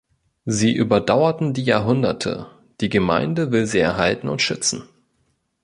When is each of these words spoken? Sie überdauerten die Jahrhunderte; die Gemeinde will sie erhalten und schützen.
Sie 0.47 0.73
überdauerten 0.73 1.53
die 1.53 1.63
Jahrhunderte; 1.63 2.47
die 2.79 2.89
Gemeinde 2.89 3.51
will 3.51 3.67
sie 3.67 3.77
erhalten 3.77 4.29
und 4.29 4.41
schützen. 4.41 4.89